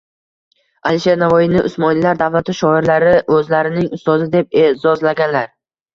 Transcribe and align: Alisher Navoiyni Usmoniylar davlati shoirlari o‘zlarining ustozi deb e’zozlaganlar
Alisher 0.91 1.19
Navoiyni 1.23 1.61
Usmoniylar 1.69 2.19
davlati 2.21 2.57
shoirlari 2.61 3.11
o‘zlarining 3.37 3.89
ustozi 3.99 4.29
deb 4.37 4.61
e’zozlaganlar 4.65 5.51